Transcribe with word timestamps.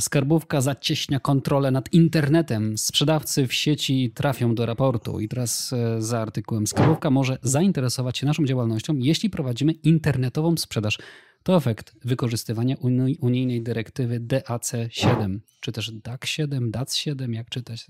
Skarbówka 0.00 0.60
zacieśnia 0.60 1.20
kontrolę 1.20 1.70
nad 1.70 1.92
internetem. 1.92 2.78
Sprzedawcy 2.78 3.46
w 3.46 3.54
sieci 3.54 4.12
trafią 4.14 4.54
do 4.54 4.66
raportu. 4.66 5.20
I 5.20 5.28
teraz 5.28 5.72
e, 5.72 6.02
za 6.02 6.20
artykułem. 6.20 6.66
Skarbówka 6.66 7.10
może 7.10 7.38
zainteresować 7.42 8.18
się 8.18 8.26
naszą 8.26 8.44
działalnością, 8.44 8.96
jeśli 8.96 9.30
prowadzimy 9.30 9.72
internetową 9.72 10.56
sprzedaż. 10.56 10.98
To 11.42 11.56
efekt 11.56 11.94
wykorzystywania 12.04 12.76
unijnej 13.20 13.62
dyrektywy 13.62 14.20
DAC7, 14.20 15.38
czy 15.60 15.72
też 15.72 15.92
DAC7, 15.92 16.70
DAC7, 16.70 17.32
jak 17.32 17.50
czytać? 17.50 17.86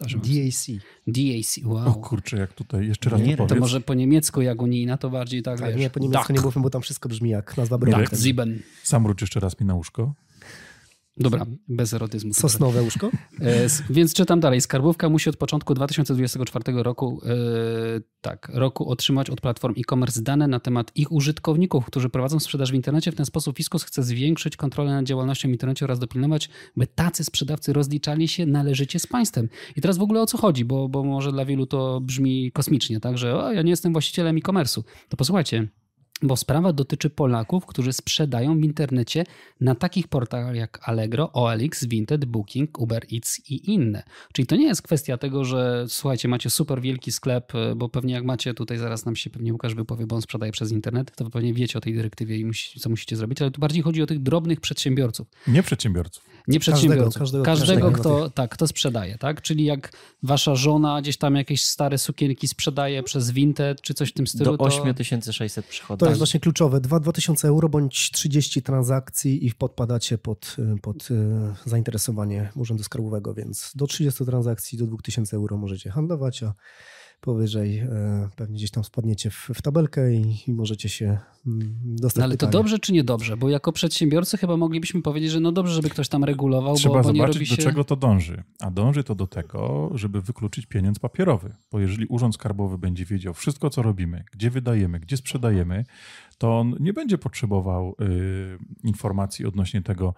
DAC. 0.00 0.70
DAC, 1.06 1.58
wow. 1.64 1.88
O 1.88 1.94
kurczę, 1.94 2.36
jak 2.36 2.52
tutaj, 2.52 2.88
jeszcze 2.88 3.10
raz 3.10 3.20
nie, 3.20 3.36
to, 3.36 3.46
to 3.46 3.54
może 3.54 3.80
po 3.80 3.94
niemiecku 3.94 4.42
jak 4.42 4.62
unijna, 4.62 4.96
to 4.96 5.10
bardziej 5.10 5.42
tak, 5.42 5.58
tak 5.58 5.68
wiesz. 5.68 5.80
Nie, 5.80 5.90
po 5.90 6.00
niemiecku 6.00 6.32
nie 6.32 6.40
mówmy, 6.40 6.62
bo 6.62 6.70
tam 6.70 6.82
wszystko 6.82 7.08
brzmi 7.08 7.30
jak 7.30 7.56
nazwa. 7.56 7.78
Sam 8.82 9.02
wróć 9.02 9.20
jeszcze 9.20 9.40
raz 9.40 9.60
mi 9.60 9.66
na 9.66 9.74
łóżko. 9.74 10.14
Dobra, 11.20 11.46
bez 11.68 11.94
erotyzmu. 11.94 12.34
Sosnowe 12.34 12.82
łóżko? 12.82 13.10
E, 13.40 13.66
więc 13.90 14.14
czytam 14.14 14.40
dalej. 14.40 14.60
Skarbówka 14.60 15.08
musi 15.08 15.30
od 15.30 15.36
początku 15.36 15.74
2024 15.74 16.82
roku, 16.82 17.20
e, 17.26 17.34
tak, 18.20 18.50
roku 18.54 18.90
otrzymać 18.90 19.30
od 19.30 19.40
platform 19.40 19.74
e-commerce 19.78 20.22
dane 20.22 20.48
na 20.48 20.60
temat 20.60 20.92
ich 20.94 21.12
użytkowników, 21.12 21.86
którzy 21.86 22.08
prowadzą 22.08 22.40
sprzedaż 22.40 22.70
w 22.70 22.74
internecie. 22.74 23.12
W 23.12 23.14
ten 23.14 23.26
sposób 23.26 23.56
Fiskus 23.56 23.84
chce 23.84 24.02
zwiększyć 24.02 24.56
kontrolę 24.56 24.90
nad 24.90 25.04
działalnością 25.04 25.48
w 25.48 25.52
internecie 25.52 25.84
oraz 25.84 25.98
dopilnować, 25.98 26.50
by 26.76 26.86
tacy 26.86 27.24
sprzedawcy 27.24 27.72
rozliczali 27.72 28.28
się 28.28 28.46
należycie 28.46 28.98
z 28.98 29.06
państwem. 29.06 29.48
I 29.76 29.80
teraz 29.80 29.98
w 29.98 30.02
ogóle 30.02 30.22
o 30.22 30.26
co 30.26 30.38
chodzi, 30.38 30.64
bo, 30.64 30.88
bo 30.88 31.04
może 31.04 31.32
dla 31.32 31.44
wielu 31.44 31.66
to 31.66 32.00
brzmi 32.00 32.52
kosmicznie, 32.52 33.00
tak, 33.00 33.18
że 33.18 33.36
o, 33.36 33.52
ja 33.52 33.62
nie 33.62 33.70
jestem 33.70 33.92
właścicielem 33.92 34.36
e-commerce'u. 34.36 34.82
To 35.08 35.16
posłuchajcie, 35.16 35.68
bo 36.22 36.36
sprawa 36.36 36.72
dotyczy 36.72 37.10
Polaków, 37.10 37.66
którzy 37.66 37.92
sprzedają 37.92 38.60
w 38.60 38.64
internecie 38.64 39.24
na 39.60 39.74
takich 39.74 40.08
portalach 40.08 40.54
jak 40.56 40.88
Allegro, 40.88 41.32
OLX, 41.32 41.84
Vinted, 41.84 42.24
Booking, 42.24 42.78
Uber 42.78 43.06
Eats 43.12 43.50
i 43.50 43.70
inne. 43.74 44.02
Czyli 44.32 44.46
to 44.46 44.56
nie 44.56 44.66
jest 44.66 44.82
kwestia 44.82 45.18
tego, 45.18 45.44
że 45.44 45.84
słuchajcie, 45.88 46.28
macie 46.28 46.50
super 46.50 46.80
wielki 46.80 47.12
sklep, 47.12 47.52
bo 47.76 47.88
pewnie 47.88 48.14
jak 48.14 48.24
macie, 48.24 48.54
tutaj 48.54 48.78
zaraz 48.78 49.04
nam 49.04 49.16
się 49.16 49.30
pewnie 49.30 49.52
Łukasz 49.52 49.74
wypowie, 49.74 50.06
bo 50.06 50.16
on 50.16 50.22
sprzedaje 50.22 50.52
przez 50.52 50.72
internet, 50.72 51.16
to 51.16 51.30
pewnie 51.30 51.54
wiecie 51.54 51.78
o 51.78 51.80
tej 51.80 51.94
dyrektywie 51.94 52.36
i 52.36 52.44
musi, 52.44 52.80
co 52.80 52.90
musicie 52.90 53.16
zrobić, 53.16 53.42
ale 53.42 53.50
tu 53.50 53.60
bardziej 53.60 53.82
chodzi 53.82 54.02
o 54.02 54.06
tych 54.06 54.22
drobnych 54.22 54.60
przedsiębiorców. 54.60 55.26
Nie 55.46 55.62
przedsiębiorców. 55.62 56.24
Nie 56.48 56.60
przedsiębiorców. 56.60 57.18
Każdego, 57.18 57.44
każdego, 57.44 57.80
każdego 57.80 58.00
kto, 58.02 58.30
tak, 58.30 58.50
kto 58.50 58.66
sprzedaje, 58.66 59.18
tak? 59.18 59.42
Czyli 59.42 59.64
jak 59.64 59.92
wasza 60.22 60.54
żona 60.54 61.02
gdzieś 61.02 61.16
tam 61.16 61.36
jakieś 61.36 61.64
stare 61.64 61.98
sukienki 61.98 62.48
sprzedaje 62.48 63.02
przez 63.02 63.30
Vinted 63.30 63.80
czy 63.82 63.94
coś 63.94 64.08
w 64.08 64.12
tym 64.12 64.26
stylu. 64.26 64.56
Do 64.56 64.64
8600 64.64 65.66
przychodów 65.66 66.07
to 66.08 66.10
jest 66.10 66.18
właśnie 66.18 66.40
kluczowe. 66.40 66.80
2000 66.80 67.48
euro 67.48 67.68
bądź 67.68 68.10
30 68.10 68.62
transakcji 68.62 69.46
i 69.46 69.54
podpadacie 69.54 70.18
pod, 70.18 70.56
pod 70.82 71.08
e, 71.10 71.54
zainteresowanie 71.64 72.50
Urzędu 72.54 72.84
Skarbowego, 72.84 73.34
więc 73.34 73.72
do 73.74 73.86
30 73.86 74.24
transakcji, 74.24 74.78
do 74.78 74.86
2000 74.86 75.36
euro 75.36 75.56
możecie 75.56 75.90
handlować, 75.90 76.42
a 76.42 76.54
powyżej 77.20 77.78
e, 77.78 78.28
pewnie 78.36 78.56
gdzieś 78.56 78.70
tam 78.70 78.84
spadniecie 78.84 79.30
w, 79.30 79.50
w 79.54 79.62
tabelkę 79.62 80.14
i, 80.14 80.36
i, 80.46 80.52
możecie 80.52 80.88
się 80.88 81.18
mm, 81.46 81.76
dostać 81.84 82.20
no 82.20 82.24
Ale 82.24 82.34
pytania. 82.34 82.52
to 82.52 82.58
dobrze 82.58 82.78
czy 82.78 82.92
niedobrze? 82.92 83.36
Bo 83.36 83.48
jako 83.48 83.72
przedsiębiorcy 83.72 84.36
chyba 84.38 84.56
moglibyśmy 84.56 85.02
powiedzieć, 85.02 85.30
że 85.30 85.40
no 85.40 85.52
dobrze, 85.52 85.74
żeby 85.74 85.90
ktoś 85.90 86.08
tam 86.08 86.24
regulował, 86.24 86.76
Trzeba 86.76 86.94
bo, 86.94 87.02
bo 87.02 87.08
zobaczyć, 87.08 87.18
nie 87.18 87.26
robi 87.26 87.46
się... 87.46 87.56
do 87.56 87.62
czego 87.62 87.84
to 87.84 87.96
dąży. 87.96 88.42
A 88.60 88.70
dąży 88.70 89.04
to 89.04 89.14
do 89.14 89.26
tego, 89.26 89.90
żeby 89.94 90.22
wykluczyć 90.22 90.66
pieniądz 90.66 90.98
papierowy. 90.98 91.54
Bo 91.72 91.80
jeżeli 91.80 92.06
Urząd 92.06 92.34
Skarbowy 92.34 92.78
będzie 92.78 93.04
wiedział 93.04 93.34
wszystko, 93.34 93.70
co 93.70 93.82
robimy, 93.82 94.24
gdzie 94.32 94.50
wydajemy, 94.50 95.00
gdzie 95.00 95.16
sprzedajemy, 95.16 95.84
to 96.38 96.58
on 96.58 96.76
nie 96.80 96.92
będzie 96.92 97.18
potrzebował 97.18 97.94
y, 98.00 98.58
informacji 98.84 99.46
odnośnie 99.46 99.82
tego, 99.82 100.14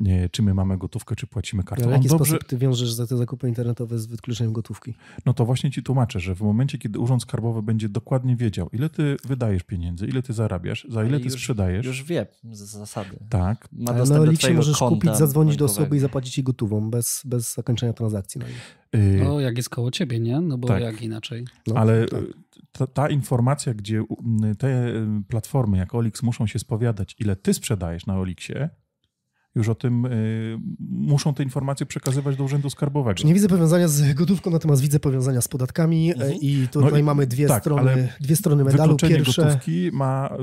y, 0.00 0.28
czy 0.32 0.42
my 0.42 0.54
mamy 0.54 0.78
gotówkę, 0.78 1.16
czy 1.16 1.26
płacimy 1.26 1.62
kartą. 1.62 1.84
Ale 1.84 1.92
w 1.92 1.96
jaki 1.96 2.08
dobrze... 2.08 2.30
sposób 2.30 2.48
ty 2.48 2.58
wiążesz 2.58 2.92
za 2.92 3.06
te 3.06 3.16
zakupy 3.16 3.48
internetowe 3.48 3.98
z 3.98 4.06
wykluczeniem 4.06 4.52
gotówki? 4.52 4.94
No 5.26 5.34
to 5.34 5.44
właśnie 5.44 5.70
ci 5.70 5.82
tłumaczę, 5.82 6.20
że 6.20 6.34
w 6.34 6.42
momencie, 6.44 6.78
kiedy 6.78 6.98
Urząd 6.98 7.22
Skarbowy 7.22 7.62
będzie 7.62 7.88
dokładnie 7.88 8.36
wiedział, 8.36 8.68
ile 8.72 8.90
ty 8.90 9.16
wydajesz 9.24 9.62
pieniędzy, 9.62 10.06
ile 10.06 10.22
ty 10.22 10.32
zarabiasz, 10.32 10.86
za 10.88 11.04
ile 11.04 11.18
ty 11.18 11.24
już, 11.24 11.32
sprzedajesz. 11.32 11.86
Już 11.86 12.04
wie 12.04 12.26
z 12.52 12.58
zasady. 12.58 13.18
Tak. 13.28 13.68
Ma 13.72 13.90
Ale 13.90 14.04
na 14.04 14.16
Elixie 14.16 14.54
możesz 14.54 14.78
kupić, 14.78 15.16
zadzwonić 15.16 15.56
do 15.56 15.64
osoby 15.64 15.96
i 15.96 15.98
zapłacić 16.00 16.38
jej 16.38 16.44
gotową, 16.44 16.90
bez, 16.90 17.22
bez 17.24 17.54
zakończenia 17.54 17.92
transakcji. 17.92 18.40
No, 18.40 19.24
no 19.24 19.40
jak 19.40 19.56
jest 19.56 19.68
koło 19.68 19.90
ciebie, 19.90 20.20
nie? 20.20 20.40
No 20.40 20.58
bo 20.58 20.68
tak. 20.68 20.82
jak 20.82 21.02
inaczej. 21.02 21.44
No, 21.66 21.74
Ale 21.74 22.06
tak 22.06 22.20
ta, 22.72 22.86
ta, 22.86 23.08
informacja, 23.08 23.74
gdzie 23.74 24.04
te 24.58 24.92
platformy 25.28 25.78
jak 25.78 25.94
Olix 25.94 26.22
muszą 26.22 26.46
się 26.46 26.58
spowiadać, 26.58 27.16
ile 27.18 27.36
ty 27.36 27.54
sprzedajesz 27.54 28.06
na 28.06 28.18
Olixie, 28.18 28.70
już 29.54 29.68
o 29.68 29.74
tym 29.74 30.06
y, 30.06 30.58
muszą 30.90 31.34
te 31.34 31.42
informacje 31.42 31.86
przekazywać 31.86 32.36
do 32.36 32.44
Urzędu 32.44 32.70
Skarbowego. 32.70 33.14
Czy 33.14 33.26
nie 33.26 33.34
widzę 33.34 33.48
powiązania 33.48 33.88
z 33.88 34.14
gotówką, 34.14 34.50
natomiast 34.50 34.82
widzę 34.82 35.00
powiązania 35.00 35.40
z 35.40 35.48
podatkami 35.48 36.10
e, 36.10 36.14
mhm. 36.14 36.34
i 36.40 36.68
tutaj 36.72 36.92
no 36.92 36.98
i, 36.98 37.02
mamy 37.02 37.26
dwie, 37.26 37.46
tak, 37.46 37.62
strony, 37.62 38.08
dwie 38.20 38.36
strony 38.36 38.64
medalu. 38.64 38.96
Pierwsze 38.96 39.44
gotówki 39.44 39.90
ma 39.92 40.36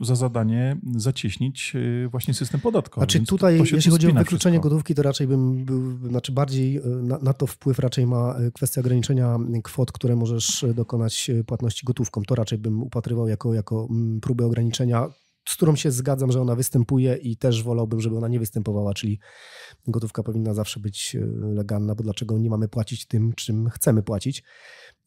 y, 0.00 0.04
za 0.04 0.14
zadanie 0.14 0.76
zacieśnić 0.96 1.72
y, 1.74 2.08
właśnie 2.10 2.34
system 2.34 2.60
podatkowy. 2.60 3.04
Znaczy 3.04 3.26
tutaj, 3.26 3.58
jeśli 3.72 3.90
chodzi 3.90 4.06
o 4.06 4.12
wykluczenie 4.12 4.54
wszystko. 4.54 4.68
gotówki, 4.68 4.94
to 4.94 5.02
raczej 5.02 5.26
bym 5.26 5.64
był, 5.64 6.08
znaczy 6.08 6.32
bardziej 6.32 6.80
na, 7.02 7.18
na, 7.18 7.32
to 7.32 7.46
wpływ 7.46 7.78
raczej 7.78 8.06
ma 8.06 8.34
kwestia 8.54 8.80
ograniczenia 8.80 9.38
kwot, 9.62 9.92
które 9.92 10.16
możesz 10.16 10.64
dokonać 10.74 11.30
płatności 11.46 11.86
gotówką. 11.86 12.22
To 12.22 12.34
raczej 12.34 12.58
bym 12.58 12.82
upatrywał 12.82 13.28
jako, 13.28 13.54
jako 13.54 13.88
próbę 14.22 14.46
ograniczenia 14.46 15.08
z 15.48 15.54
którą 15.56 15.76
się 15.76 15.90
zgadzam, 15.90 16.32
że 16.32 16.40
ona 16.40 16.56
występuje 16.56 17.16
i 17.16 17.36
też 17.36 17.62
wolałbym, 17.62 18.00
żeby 18.00 18.16
ona 18.16 18.28
nie 18.28 18.38
występowała, 18.38 18.94
czyli 18.94 19.18
gotówka 19.86 20.22
powinna 20.22 20.54
zawsze 20.54 20.80
być 20.80 21.16
e, 21.16 21.26
legalna, 21.54 21.94
bo 21.94 22.02
dlaczego 22.02 22.38
nie 22.38 22.50
mamy 22.50 22.68
płacić 22.68 23.06
tym, 23.06 23.32
czym 23.32 23.70
chcemy 23.70 24.02
płacić. 24.02 24.42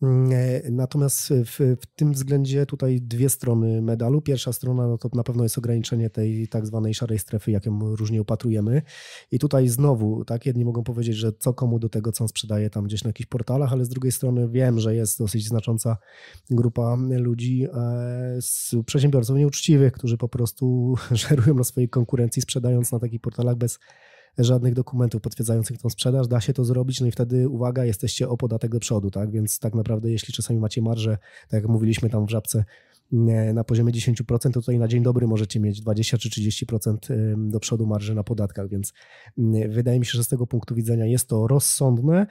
Mm, 0.02 0.32
e, 0.32 0.72
natomiast 0.72 1.30
w, 1.30 1.60
w, 1.82 1.86
tym 1.96 2.14
względzie 2.14 2.66
tutaj 2.66 3.02
dwie 3.02 3.30
strony 3.30 3.82
medalu. 3.82 4.22
Pierwsza 4.22 4.54
strona 4.54 4.88
no 4.88 4.98
to 4.98 5.10
na 5.14 5.24
pewno 5.24 5.44
jest 5.44 5.58
ograniczenie 5.58 6.10
tej 6.10 6.48
tak 6.48 6.66
zwanej 6.66 6.94
szarej 6.94 7.20
strefy, 7.20 7.52
jak 7.52 7.66
ją 7.66 7.96
różnie 7.96 8.22
upatrujemy. 8.22 8.82
I 9.32 9.40
tutaj 9.40 9.68
znowu, 9.68 10.26
tak, 10.26 10.46
jedni 10.46 10.66
mogą 10.66 10.84
powiedzieć, 10.84 11.16
że 11.16 11.34
co 11.34 11.54
komu 11.54 11.80
do 11.80 11.90
tego, 11.90 12.12
co 12.12 12.24
on 12.24 12.28
sprzedaje 12.28 12.70
tam 12.70 12.84
gdzieś 12.84 13.04
na 13.04 13.10
jakichś 13.10 13.28
portalach, 13.28 13.74
ale 13.74 13.86
z 13.86 13.90
drugiej 13.90 14.12
strony 14.12 14.50
wiem, 14.50 14.80
że 14.80 14.96
jest 14.96 15.20
dosyć 15.20 15.48
znacząca 15.48 15.98
grupa 16.50 16.98
ludzi, 17.10 17.68
e, 17.74 18.38
z 18.42 18.76
przedsiębiorców 18.86 19.38
nieuczciwych, 19.38 19.94
którzy 19.94 20.18
po 20.18 20.30
prostu 20.30 20.96
żerują 21.12 21.54
na 21.54 21.64
swojej 21.64 21.90
konkurencji, 21.90 22.42
sprzedając 22.42 22.92
na 22.92 23.00
takich 23.00 23.22
portalach 23.22 23.56
bez 23.56 23.80
żadnych 24.38 24.74
dokumentów 24.74 25.22
potwierdzających 25.22 25.78
tą 25.78 25.90
sprzedaż. 25.90 26.28
Da 26.28 26.42
się 26.42 26.54
to 26.54 26.66
zrobić, 26.66 27.02
no 27.02 27.08
i 27.08 27.12
wtedy 27.12 27.50
uwaga, 27.50 27.86
jesteście 27.86 28.30
o 28.30 28.38
podatek 28.38 28.72
do 28.72 28.80
przodu, 28.80 29.12
tak? 29.12 29.32
Więc 29.32 29.60
tak 29.60 29.76
naprawdę, 29.76 30.12
jeśli 30.12 30.34
czasami 30.34 30.60
macie 30.60 30.82
marżę, 30.82 31.18
tak 31.50 31.62
jak 31.62 31.72
mówiliśmy 31.72 32.10
tam 32.10 32.26
w 32.26 32.30
żabce, 32.30 32.66
na 33.54 33.64
poziomie 33.64 33.94
10%, 33.94 34.24
to 34.40 34.50
tutaj 34.50 34.80
na 34.80 34.88
dzień 34.88 35.04
dobry 35.04 35.28
możecie 35.28 35.60
mieć 35.60 35.82
20 35.82 36.18
czy 36.18 36.30
30% 36.30 36.98
do 37.50 37.60
przodu 37.60 37.88
marży 37.88 38.16
na 38.16 38.24
podatkach, 38.24 38.70
więc 38.70 38.94
wydaje 39.70 40.00
mi 40.00 40.06
się, 40.06 40.18
że 40.18 40.24
z 40.24 40.28
tego 40.28 40.48
punktu 40.48 40.76
widzenia 40.76 41.06
jest 41.06 41.30
to 41.30 41.48
rozsądne. 41.48 42.28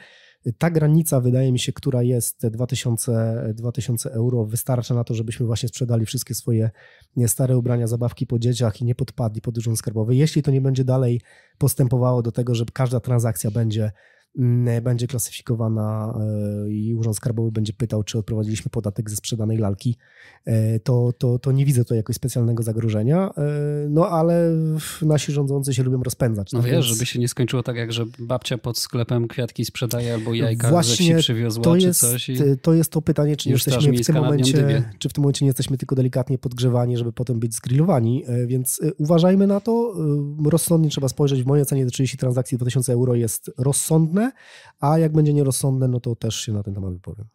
Ta 0.58 0.70
granica, 0.70 1.20
wydaje 1.20 1.52
mi 1.52 1.58
się, 1.58 1.72
która 1.72 2.02
jest 2.02 2.46
2000, 2.46 3.52
2000 3.54 4.12
euro, 4.12 4.44
wystarcza 4.44 4.94
na 4.94 5.04
to, 5.04 5.14
żebyśmy 5.14 5.46
właśnie 5.46 5.68
sprzedali 5.68 6.06
wszystkie 6.06 6.34
swoje 6.34 6.70
stare 7.26 7.58
ubrania, 7.58 7.86
zabawki 7.86 8.26
po 8.26 8.38
dzieciach 8.38 8.80
i 8.80 8.84
nie 8.84 8.94
podpadli 8.94 9.40
pod 9.40 9.58
urząd 9.58 9.78
skarbowy. 9.78 10.16
Jeśli 10.16 10.42
to 10.42 10.50
nie 10.50 10.60
będzie 10.60 10.84
dalej 10.84 11.20
postępowało 11.58 12.22
do 12.22 12.32
tego, 12.32 12.54
że 12.54 12.64
każda 12.72 13.00
transakcja 13.00 13.50
będzie 13.50 13.92
będzie 14.82 15.06
klasyfikowana 15.06 16.18
e, 16.64 16.70
i 16.70 16.94
Urząd 16.94 17.16
Skarbowy 17.16 17.52
będzie 17.52 17.72
pytał, 17.72 18.02
czy 18.02 18.18
odprowadziliśmy 18.18 18.70
podatek 18.70 19.10
ze 19.10 19.16
sprzedanej 19.16 19.58
lalki, 19.58 19.96
e, 20.44 20.80
to, 20.80 21.12
to, 21.18 21.38
to 21.38 21.52
nie 21.52 21.64
widzę 21.64 21.84
tu 21.84 21.94
jakiegoś 21.94 22.16
specjalnego 22.16 22.62
zagrożenia. 22.62 23.30
E, 23.36 23.42
no 23.88 24.08
ale 24.08 24.50
nasi 25.02 25.32
rządzący 25.32 25.74
się 25.74 25.82
lubią 25.82 26.02
rozpędzać. 26.02 26.52
No, 26.52 26.58
no 26.58 26.64
wiesz, 26.64 26.84
żeby 26.84 27.06
się 27.06 27.18
nie 27.18 27.28
skończyło 27.28 27.62
tak, 27.62 27.76
jak 27.76 27.92
że 27.92 28.04
babcia 28.18 28.58
pod 28.58 28.78
sklepem 28.78 29.28
kwiatki 29.28 29.64
sprzedaje 29.64 30.14
albo 30.14 30.34
jajka 30.34 30.70
Właśnie 30.70 31.14
ze 31.14 31.20
przywiozła 31.20 31.64
to 31.64 31.76
jest, 31.76 32.00
czy 32.00 32.06
coś. 32.06 32.28
I... 32.28 32.36
To 32.62 32.74
jest 32.74 32.90
to 32.90 33.02
pytanie, 33.02 33.36
czy, 33.36 33.48
nie 33.48 33.52
jesteśmy 33.52 33.92
w 33.92 34.06
tym 34.06 34.14
momencie, 34.14 34.84
czy 34.98 35.08
w 35.08 35.12
tym 35.12 35.22
momencie 35.22 35.44
nie 35.44 35.48
jesteśmy 35.48 35.78
tylko 35.78 35.94
delikatnie 35.94 36.38
podgrzewani, 36.38 36.96
żeby 36.96 37.12
potem 37.12 37.38
być 37.38 37.54
zgrillowani, 37.54 38.24
więc 38.46 38.80
uważajmy 38.98 39.46
na 39.46 39.60
to. 39.60 39.94
Rozsądnie 40.46 40.90
trzeba 40.90 41.08
spojrzeć. 41.08 41.42
W 41.42 41.46
mojej 41.46 41.62
ocenie 41.62 41.84
do 41.84 41.90
30 41.90 42.16
transakcji 42.16 42.58
2000 42.58 42.92
euro 42.92 43.14
jest 43.14 43.50
rozsądne 43.58 44.23
a 44.80 44.98
jak 44.98 45.12
będzie 45.12 45.34
nierozsądne, 45.34 45.88
no 45.88 46.00
to 46.00 46.16
też 46.16 46.36
się 46.36 46.52
na 46.52 46.62
ten 46.62 46.74
temat 46.74 46.92
wypowiem. 46.92 47.26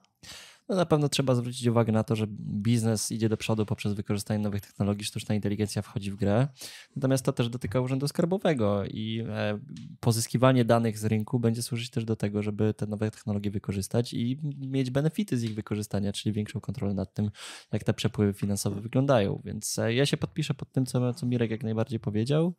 No 0.70 0.76
na 0.76 0.86
pewno 0.86 1.10
trzeba 1.10 1.36
zwrócić 1.36 1.68
uwagę 1.68 1.92
na 1.92 2.04
to, 2.04 2.16
że 2.16 2.28
biznes 2.40 3.12
idzie 3.12 3.30
do 3.30 3.38
przodu 3.38 3.66
poprzez 3.66 3.94
wykorzystanie 3.94 4.44
nowych 4.44 4.62
technologii, 4.62 5.06
sztuczna 5.06 5.36
inteligencja 5.36 5.82
wchodzi 5.82 6.12
w 6.12 6.16
grę. 6.16 6.48
Natomiast 6.96 7.26
to 7.26 7.34
też 7.34 7.50
dotyka 7.50 7.82
Urzędu 7.82 8.08
Skarbowego 8.08 8.86
i 8.86 9.24
e, 9.30 9.60
pozyskiwanie 10.00 10.66
danych 10.66 10.98
z 10.98 11.06
rynku 11.06 11.40
będzie 11.40 11.64
służyć 11.64 11.90
też 11.90 12.06
do 12.06 12.16
tego, 12.16 12.44
żeby 12.44 12.74
te 12.74 12.88
nowe 12.88 13.12
technologie 13.12 13.52
wykorzystać 13.52 14.14
i 14.14 14.40
mieć 14.58 14.92
benefity 14.92 15.38
z 15.38 15.44
ich 15.44 15.56
wykorzystania, 15.56 16.14
czyli 16.14 16.34
większą 16.34 16.60
kontrolę 16.60 16.94
nad 16.94 17.14
tym, 17.14 17.32
jak 17.72 17.84
te 17.84 17.94
przepływy 17.94 18.34
finansowe 18.34 18.82
wyglądają. 18.82 19.42
Więc 19.46 19.80
e, 19.80 19.94
ja 19.94 20.06
się 20.06 20.18
podpiszę 20.18 20.54
pod 20.54 20.72
tym, 20.72 20.86
co, 20.86 21.14
co 21.14 21.26
Mirek 21.26 21.52
jak 21.52 21.64
najbardziej 21.64 22.00
powiedział. 22.00 22.54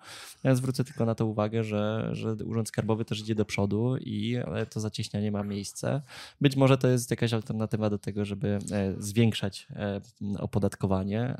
Ja 0.44 0.54
zwrócę 0.54 0.84
tylko 0.84 1.04
na 1.04 1.14
to 1.14 1.26
uwagę, 1.26 1.64
że, 1.64 2.08
że 2.12 2.34
Urząd 2.44 2.68
Skarbowy 2.68 3.04
też 3.04 3.20
idzie 3.20 3.34
do 3.34 3.44
przodu 3.44 3.96
i 3.96 4.36
e, 4.36 4.66
to 4.66 4.80
zacieśnianie 4.80 5.32
ma 5.32 5.42
miejsce. 5.42 6.02
Być 6.40 6.56
może 6.56 6.78
to 6.78 6.88
jest 6.88 7.10
jakaś 7.10 7.32
alternatywa 7.32 7.90
do 7.90 7.99
tego, 8.00 8.24
żeby 8.24 8.58
e, 8.72 8.94
zwiększać 8.98 9.66
e, 9.70 10.00
opodatkowanie 10.38 11.36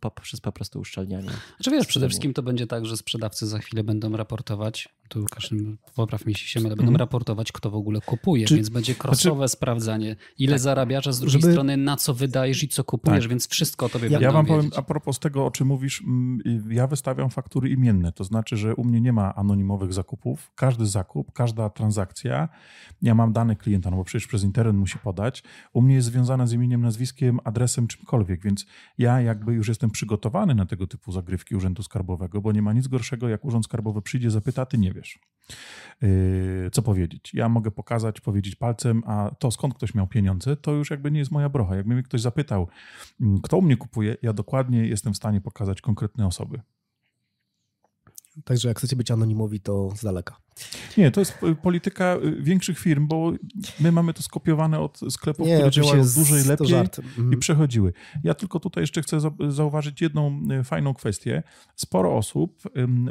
poprzez 0.00 0.40
po 0.40 0.52
prostu 0.52 0.80
uszczelnianie. 0.80 1.28
Znaczy 1.56 1.70
wiesz, 1.70 1.86
przede 1.86 2.08
wszystkim 2.08 2.34
to 2.34 2.42
będzie 2.42 2.66
tak, 2.66 2.86
że 2.86 2.96
sprzedawcy 2.96 3.46
za 3.46 3.58
chwilę 3.58 3.84
będą 3.84 4.16
raportować, 4.16 4.88
tu 5.10 5.20
Łukasz, 5.20 5.54
popraw 5.94 6.26
mi 6.26 6.34
się, 6.34 6.60
ale 6.60 6.68
będą 6.68 6.82
mm. 6.82 6.96
raportować, 6.96 7.52
kto 7.52 7.70
w 7.70 7.74
ogóle 7.74 8.00
kupuje, 8.00 8.46
Czy, 8.46 8.54
więc 8.54 8.68
będzie 8.68 8.94
krosowe 8.94 9.36
znaczy, 9.36 9.52
sprawdzanie, 9.52 10.16
ile 10.38 10.52
tak, 10.52 10.60
zarabiasz, 10.60 11.06
a 11.06 11.12
z 11.12 11.20
drugiej 11.20 11.40
żeby... 11.40 11.52
strony 11.52 11.76
na 11.76 11.96
co 11.96 12.14
wydajesz 12.14 12.62
i 12.62 12.68
co 12.68 12.84
kupujesz, 12.84 13.24
tak. 13.24 13.30
więc 13.30 13.48
wszystko 13.48 13.86
o 13.86 13.88
tobie 13.88 14.08
ja, 14.08 14.20
Ja 14.20 14.32
wam 14.32 14.46
wiedzieć. 14.46 14.58
powiem, 14.58 14.72
a 14.76 14.82
propos 14.82 15.18
tego, 15.18 15.46
o 15.46 15.50
czym 15.50 15.66
mówisz, 15.66 16.02
ja 16.70 16.86
wystawiam 16.86 17.30
faktury 17.30 17.70
imienne, 17.70 18.12
to 18.12 18.24
znaczy, 18.24 18.56
że 18.56 18.74
u 18.74 18.84
mnie 18.84 19.00
nie 19.00 19.12
ma 19.12 19.34
anonimowych 19.34 19.92
zakupów. 19.92 20.52
Każdy 20.54 20.86
zakup, 20.86 21.32
każda 21.32 21.70
transakcja, 21.70 22.48
ja 23.02 23.14
mam 23.14 23.32
dane 23.32 23.56
klienta, 23.56 23.90
no 23.90 23.96
bo 23.96 24.04
przecież 24.04 24.26
przez 24.28 24.44
internet 24.44 24.76
musi 24.76 24.98
podać, 24.98 25.42
u 25.72 25.82
mnie 25.82 25.94
jest 25.94 26.08
związana 26.08 26.46
z 26.46 26.52
imieniem, 26.52 26.82
nazwiskiem, 26.82 27.38
adresem, 27.44 27.86
czymkolwiek, 27.86 28.42
więc 28.42 28.66
ja 28.98 29.20
jakby 29.20 29.52
już 29.52 29.68
jestem 29.68 29.90
przygotowany 29.90 30.54
na 30.54 30.66
tego 30.66 30.86
typu 30.86 31.12
zagrywki 31.12 31.56
Urzędu 31.56 31.82
Skarbowego, 31.82 32.40
bo 32.40 32.52
nie 32.52 32.62
ma 32.62 32.72
nic 32.72 32.88
gorszego, 32.88 33.28
jak 33.28 33.44
Urząd 33.44 33.64
Skarbowy 33.64 34.02
przyjdzie, 34.02 34.30
zapyta, 34.30 34.66
ty 34.66 34.78
nie 34.78 34.92
wiesz, 34.92 34.99
yy, 36.02 36.70
co 36.72 36.82
powiedzieć. 36.82 37.34
Ja 37.34 37.48
mogę 37.48 37.70
pokazać, 37.70 38.20
powiedzieć 38.20 38.56
palcem, 38.56 39.02
a 39.06 39.30
to 39.38 39.50
skąd 39.50 39.74
ktoś 39.74 39.94
miał 39.94 40.06
pieniądze, 40.06 40.56
to 40.56 40.72
już 40.72 40.90
jakby 40.90 41.10
nie 41.10 41.18
jest 41.18 41.30
moja 41.30 41.48
brocha. 41.48 41.76
Jakby 41.76 41.94
mnie 41.94 42.02
ktoś 42.02 42.20
zapytał, 42.20 42.68
mm, 43.20 43.40
kto 43.40 43.56
u 43.56 43.62
mnie 43.62 43.76
kupuje, 43.76 44.16
ja 44.22 44.32
dokładnie 44.32 44.86
jestem 44.86 45.12
w 45.12 45.16
stanie 45.16 45.40
pokazać 45.40 45.80
konkretne 45.80 46.26
osoby. 46.26 46.60
Także 48.44 48.68
jak 48.68 48.78
chcecie 48.78 48.96
być 48.96 49.10
anonimowi, 49.10 49.60
to 49.60 49.90
z 49.96 50.02
daleka. 50.02 50.36
Nie, 50.96 51.10
to 51.10 51.20
jest 51.20 51.38
polityka 51.62 52.16
y, 52.24 52.42
większych 52.42 52.78
firm, 52.78 53.06
bo 53.06 53.32
my 53.80 53.92
mamy 53.92 54.14
to 54.14 54.22
skopiowane 54.22 54.80
od 54.80 55.00
sklepów, 55.10 55.46
nie, 55.46 55.54
które 55.54 55.70
działają 55.70 56.04
dłużej, 56.14 56.44
lepiej 56.44 56.70
i 56.70 57.20
mhm. 57.20 57.40
przechodziły. 57.40 57.92
Ja 58.24 58.34
tylko 58.34 58.60
tutaj 58.60 58.82
jeszcze 58.82 59.02
chcę 59.02 59.18
zauważyć 59.48 60.00
jedną 60.00 60.42
y, 60.60 60.64
fajną 60.64 60.94
kwestię. 60.94 61.42
Sporo 61.76 62.16
osób 62.16 62.62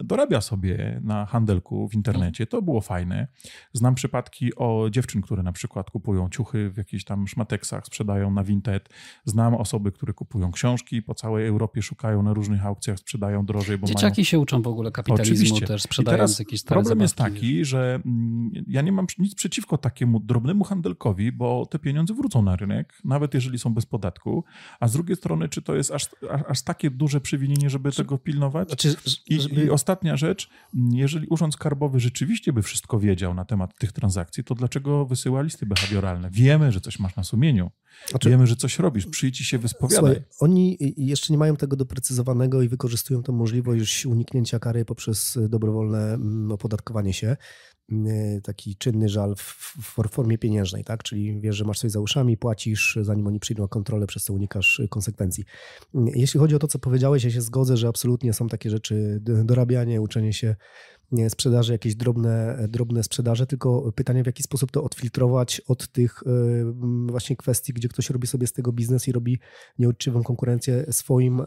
dorabia 0.04 0.42
sobie 0.42 1.02
na 1.04 1.26
handelku 1.26 1.90
w 1.90 1.94
internecie. 1.94 2.48
To 2.48 2.62
było 2.62 2.82
fajne. 2.82 3.28
Znam 3.74 3.96
przypadki 3.96 4.56
o 4.56 4.88
dziewczyn, 4.92 5.22
które 5.22 5.44
na 5.44 5.52
przykład 5.52 5.92
kupują 5.92 6.30
ciuchy 6.30 6.70
w 6.70 6.78
jakichś 6.78 7.04
tam 7.04 7.28
szmateksach, 7.28 7.86
sprzedają 7.86 8.32
na 8.32 8.44
Vinted. 8.44 8.90
Znam 9.26 9.56
osoby, 9.56 9.92
które 9.92 10.14
kupują 10.14 10.52
książki 10.52 11.02
po 11.02 11.16
całej 11.16 11.48
Europie, 11.48 11.82
szukają 11.82 12.24
na 12.24 12.34
różnych 12.34 12.66
aukcjach, 12.66 13.00
sprzedają 13.00 13.46
drożej. 13.46 13.78
Bo 13.78 13.88
Dzieciaki 13.88 14.22
mają... 14.22 14.26
się 14.26 14.40
uczą 14.40 14.62
w 14.62 14.68
ogóle 14.68 14.92
kapitalizmu 14.92 15.34
Oczywiście. 15.34 15.68
też, 15.68 15.82
sprzedając 15.82 16.40
jakieś 16.40 16.64
Problem 16.64 16.86
zabawki. 16.86 17.02
jest 17.04 17.16
taki, 17.16 17.39
taki, 17.40 17.66
że 17.66 18.00
mm, 18.06 18.52
ja 18.68 18.82
nie 18.82 18.92
mam 18.92 19.08
nic 19.20 19.36
przeciwko 19.36 19.78
takiemu 19.78 20.20
drobnemu 20.20 20.64
handelkowi, 20.64 21.32
bo 21.32 21.66
te 21.66 21.80
pieniądze 21.80 22.14
wrócą 22.14 22.42
na 22.42 22.56
rynek, 22.56 22.94
nawet 23.06 23.34
jeżeli 23.34 23.60
są 23.60 23.74
bez 23.74 23.86
podatku. 23.86 24.44
A 24.80 24.88
z 24.88 24.94
drugiej 24.94 25.16
strony, 25.16 25.50
czy 25.50 25.62
to 25.62 25.76
jest 25.76 25.92
aż, 25.92 26.10
aż 26.48 26.62
takie 26.62 26.92
duże 26.92 27.22
przewinienie, 27.22 27.70
żeby 27.70 27.92
tego 27.92 28.18
pilnować? 28.18 28.68
Znaczy, 28.68 28.96
I, 29.30 29.36
I 29.36 29.70
ostatnia 29.70 30.18
rzecz, 30.18 30.50
jeżeli 30.92 31.28
Urząd 31.28 31.54
Skarbowy 31.54 32.00
rzeczywiście 32.00 32.54
by 32.54 32.62
wszystko 32.62 33.00
wiedział 33.00 33.34
na 33.34 33.46
temat 33.46 33.78
tych 33.78 33.92
transakcji, 33.92 34.44
to 34.44 34.56
dlaczego 34.56 35.06
wysyła 35.06 35.42
listy 35.42 35.66
behawioralne? 35.66 36.30
Wiemy, 36.32 36.72
że 36.72 36.82
coś 36.82 37.00
masz 37.00 37.16
na 37.16 37.24
sumieniu. 37.24 37.72
Znaczy, 38.08 38.30
Wiemy, 38.30 38.48
że 38.48 38.56
coś 38.56 38.80
robisz, 38.80 39.06
przyjdź 39.06 39.42
i 39.42 39.44
się 39.44 39.58
wyspowiadaj. 39.58 40.14
Słuchaj, 40.14 40.24
oni 40.40 40.78
jeszcze 40.98 41.34
nie 41.34 41.38
mają 41.38 41.56
tego 41.56 41.76
doprecyzowanego 41.76 42.62
i 42.62 42.68
wykorzystują 42.68 43.24
tę 43.24 43.32
możliwość 43.32 44.06
uniknięcia 44.06 44.60
kary 44.60 44.86
poprzez 44.86 45.40
dobrowolne 45.50 46.14
mm, 46.14 46.52
opodatkowanie 46.52 47.14
się. 47.14 47.29
Y, 47.92 48.42
taki 48.44 48.76
czynny 48.76 49.10
żal 49.10 49.36
w, 49.36 50.10
formie 50.12 50.38
pieniężnej, 50.38 50.84
tak? 50.84 51.04
Czyli 51.04 51.42
wiesz, 51.42 51.56
że 51.56 51.66
masz 51.66 51.80
coś 51.80 51.92
za 51.92 52.00
uszami, 52.00 52.38
płacisz, 52.38 52.98
zanim 53.02 53.28
oni 53.28 53.40
przyjdą 53.40 53.64
na 53.64 53.68
kontrolę, 53.68 54.08
przez 54.08 54.24
co 54.24 54.34
unikasz 54.34 54.82
konsekwencji. 54.90 55.46
Jeśli 55.94 56.40
chodzi 56.40 56.56
o 56.56 56.60
to, 56.60 56.68
co 56.68 56.80
powiedziałeś, 56.80 57.24
ja 57.24 57.32
się 57.32 57.42
zgodzę, 57.42 57.78
że 57.78 57.88
absolutnie 57.88 58.34
są 58.34 58.48
takie 58.48 58.70
rzeczy, 58.70 59.20
dorabianie, 59.22 60.02
uczenie 60.02 60.34
się 60.34 60.56
sprzedaży, 61.30 61.72
jakieś 61.72 61.96
drobne, 61.96 62.66
drobne 62.70 63.04
sprzedaże, 63.04 63.48
tylko 63.48 63.92
pytanie, 63.92 64.24
w 64.24 64.26
jaki 64.26 64.44
sposób 64.44 64.72
to 64.72 64.84
odfiltrować 64.84 65.62
od 65.68 65.88
tych 65.88 66.24
e, 66.26 66.32
właśnie 67.12 67.36
kwestii, 67.36 67.74
gdzie 67.74 67.88
ktoś 67.88 68.10
robi 68.10 68.28
sobie 68.28 68.48
z 68.48 68.54
tego 68.54 68.72
biznes 68.72 69.08
i 69.08 69.12
robi 69.12 69.40
nieuczciwą 69.80 70.24
konkurencję 70.24 70.86
swoim 70.92 71.42
e, 71.42 71.46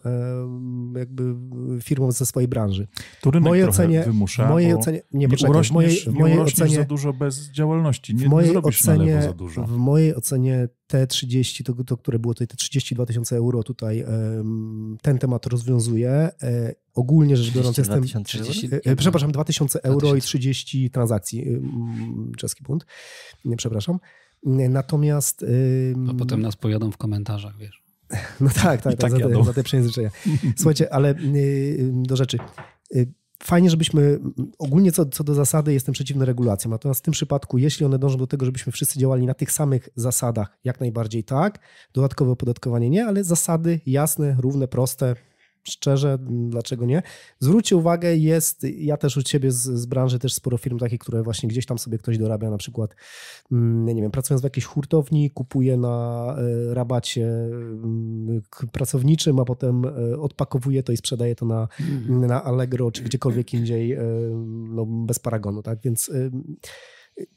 jakby 0.98 1.34
firmom 1.82 2.12
ze 2.12 2.26
swojej 2.26 2.48
branży. 2.48 2.88
To 3.20 3.30
rynek 3.30 3.48
mojej 3.48 3.64
ocenie, 3.64 4.02
wymusza, 4.02 4.48
mojej 4.48 4.74
ocenie, 4.74 5.02
nie, 5.12 5.18
nie 5.18 5.28
poczekaj, 5.28 5.64
w 5.64 5.70
mojej, 5.70 6.00
w 6.00 6.12
mojej 6.12 6.38
ocenie 6.38 6.76
za 6.76 6.84
dużo 6.84 7.12
bez 7.12 7.50
działalności, 7.50 8.14
nie, 8.14 8.26
w 8.26 8.28
mojej 8.28 8.50
nie 8.50 8.58
ocenie, 8.58 9.22
za 9.22 9.32
dużo. 9.32 9.66
W 9.66 9.76
mojej 9.76 10.14
ocenie 10.14 10.68
te 10.92 11.06
30, 11.06 11.64
to, 11.64 11.84
to 11.84 11.96
które 11.96 12.18
było 12.18 12.34
tutaj, 12.34 12.46
te 12.46 12.56
32 12.56 13.06
tysiące 13.06 13.36
euro 13.36 13.62
tutaj 13.62 14.04
ten 15.02 15.18
temat 15.18 15.46
rozwiązuje. 15.46 16.10
E, 16.10 16.74
ogólnie 16.94 17.36
rzecz 17.36 17.54
biorąc 17.54 17.78
jestem... 17.78 18.04
30, 18.24 18.68
e, 18.84 18.96
przepraszam, 18.96 19.32
2000 19.32 19.82
euro 19.82 19.98
2000. 19.98 20.18
i 20.18 20.28
30 20.28 20.90
transakcji, 20.90 21.46
czeski 22.36 22.64
punt, 22.64 22.86
przepraszam. 23.56 23.98
Natomiast... 24.68 25.44
A 26.10 26.14
potem 26.14 26.42
nas 26.42 26.56
pojadą 26.56 26.90
w 26.90 26.96
komentarzach, 26.96 27.56
wiesz. 27.58 27.82
No 28.40 28.50
tak, 28.50 28.82
tak, 28.82 28.82
tak, 28.82 28.96
tak 28.96 29.10
za, 29.10 29.18
te, 29.18 29.44
za 29.44 29.52
te 29.52 29.62
przejęzyczenia. 29.62 30.10
Słuchajcie, 30.56 30.94
ale 30.94 31.14
do 31.92 32.16
rzeczy 32.16 32.38
fajnie, 33.44 33.70
żebyśmy 33.70 34.20
ogólnie 34.58 34.92
co, 34.92 35.06
co 35.06 35.24
do 35.24 35.34
zasady 35.34 35.72
jestem 35.72 35.92
przeciwny 35.92 36.24
regulacjom. 36.24 36.70
Natomiast 36.70 37.00
w 37.00 37.04
tym 37.04 37.12
przypadku, 37.12 37.58
jeśli 37.58 37.86
one 37.86 37.98
dążą 37.98 38.18
do 38.18 38.26
tego, 38.26 38.46
żebyśmy 38.46 38.72
wszyscy 38.72 38.98
działali 38.98 39.26
na 39.26 39.34
tych 39.34 39.52
samych 39.52 39.88
zasadach, 39.96 40.58
jak 40.64 40.80
najbardziej 40.80 41.24
tak, 41.24 41.58
dodatkowe 41.92 42.30
opodatkowanie 42.30 42.90
nie, 42.90 43.06
ale 43.06 43.24
zasady 43.24 43.80
jasne, 43.86 44.36
równe, 44.40 44.68
proste, 44.68 45.14
szczerze, 45.62 46.18
dlaczego 46.48 46.86
nie? 46.86 47.02
Zwróćcie 47.40 47.76
uwagę, 47.76 48.16
jest, 48.16 48.66
ja 48.78 48.96
też 48.96 49.16
u 49.16 49.22
Ciebie 49.22 49.52
z, 49.52 49.62
z 49.62 49.86
branży 49.86 50.18
też 50.18 50.34
sporo 50.34 50.58
firm 50.58 50.78
takich, 50.78 51.00
które 51.00 51.22
właśnie 51.22 51.48
gdzieś 51.48 51.66
tam 51.66 51.78
sobie 51.78 51.98
ktoś 51.98 52.18
dorabia, 52.18 52.50
na 52.50 52.58
przykład, 52.58 52.96
mm, 53.52 53.86
nie 53.86 54.02
wiem, 54.02 54.10
pracując 54.10 54.40
w 54.40 54.44
jakiejś 54.44 54.64
hurtowni, 54.64 55.30
kupuje 55.30 55.76
na 55.76 56.26
e, 56.38 56.74
rabacie 56.74 57.26
mm, 57.26 58.42
pracowniczym, 58.72 59.40
a 59.40 59.44
potem 59.44 59.84
e, 59.84 60.18
odpakowuje 60.18 60.82
to 60.82 60.92
i 60.92 60.96
sprzedaje 60.96 61.34
to 61.34 61.46
na, 61.46 61.68
mhm. 61.80 62.26
na 62.26 62.44
Allegro 62.44 62.90
czy 62.90 63.02
gdziekolwiek 63.02 63.54
indziej 63.54 63.92
e, 63.92 64.02
no, 64.68 64.86
bez 64.86 65.18
paragonu, 65.18 65.62
tak? 65.62 65.78
Więc 65.84 66.10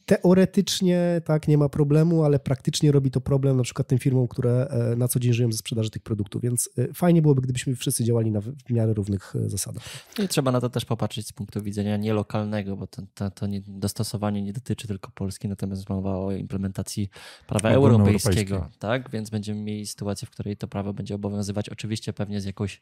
Teoretycznie 0.06 1.22
tak, 1.26 1.48
nie 1.48 1.58
ma 1.58 1.70
problemu, 1.70 2.24
ale 2.24 2.40
praktycznie 2.40 2.92
robi 2.92 3.12
to 3.12 3.22
problem 3.22 3.58
na 3.58 3.64
przykład 3.64 3.88
tym 3.88 4.00
firmom, 4.00 4.28
które 4.28 4.68
e, 4.68 4.96
na 4.96 5.08
co 5.08 5.20
dzień 5.20 5.34
żyją 5.34 5.52
ze 5.52 5.58
sprzedaży 5.58 5.90
tych 5.90 6.02
produktów, 6.02 6.42
więc 6.42 6.70
e, 6.78 6.94
fajnie 6.94 7.22
byłoby, 7.22 7.42
gdybyśmy 7.42 7.76
wszyscy 7.76 8.04
działali 8.04 8.32
na 8.32 8.42
w 8.42 8.70
miarę 8.70 8.94
równych 8.94 9.36
e, 9.36 9.50
zasadach. 9.50 9.84
I 10.24 10.28
trzeba 10.28 10.52
na 10.52 10.62
to 10.62 10.70
też 10.70 10.86
popatrzeć 10.86 11.28
z 11.28 11.32
punktu 11.34 11.62
widzenia 11.62 11.98
nielokalnego, 11.98 12.78
bo 12.78 12.88
to, 12.88 13.02
to, 13.14 13.32
to 13.32 13.48
nie, 13.48 13.62
dostosowanie 13.68 14.42
nie 14.42 14.54
dotyczy 14.54 14.88
tylko 14.88 15.12
Polski, 15.12 15.48
natomiast 15.48 15.90
mowa 15.90 16.18
o 16.18 16.32
implementacji 16.32 17.10
prawa 17.48 17.70
europejskiego, 17.70 18.70
tak? 18.80 19.10
Więc 19.10 19.30
będziemy 19.30 19.62
mieli 19.62 19.88
sytuację, 19.88 20.26
w 20.26 20.32
której 20.32 20.58
to 20.58 20.68
prawo 20.68 20.94
będzie 20.94 21.16
obowiązywać, 21.16 21.70
oczywiście 21.70 22.14
pewnie 22.14 22.42
z 22.42 22.46
jakąś 22.46 22.82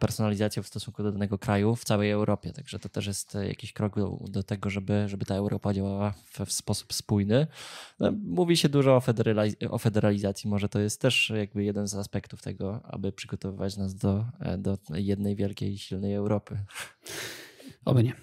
personalizacją 0.00 0.62
w 0.62 0.66
stosunku 0.66 1.02
do 1.02 1.12
danego 1.12 1.38
kraju 1.38 1.76
w 1.76 1.84
całej 1.84 2.10
Europie, 2.10 2.52
także 2.52 2.78
to 2.78 2.88
też 2.88 3.06
jest 3.06 3.34
jakiś 3.34 3.72
krok 3.72 3.96
do, 3.96 4.18
do 4.30 4.42
tego, 4.42 4.70
żeby, 4.70 5.08
żeby 5.08 5.24
ta 5.24 5.34
Europa 5.34 5.74
działała 5.74 6.14
w, 6.24 6.52
sposób 6.52 6.92
spójny. 6.92 7.46
No, 8.00 8.12
mówi 8.24 8.56
się 8.56 8.68
dużo 8.68 8.96
o, 8.96 9.00
federaliz- 9.00 9.70
o, 9.70 9.78
federalizacji, 9.78 10.50
może 10.50 10.68
to 10.68 10.80
jest 10.80 11.00
też 11.00 11.32
jakby 11.36 11.64
jeden 11.64 11.88
z 11.88 11.94
aspektów 11.94 12.42
tego, 12.42 12.80
aby 12.84 13.12
przygotowywać 13.12 13.76
nas 13.76 13.94
do, 13.94 14.24
e, 14.40 14.58
do 14.58 14.78
jednej 14.94 15.36
wielkiej, 15.36 15.78
silnej 15.78 16.14
Europy. 16.14 16.58
Oby 17.84 18.04
nie. 18.04 18.14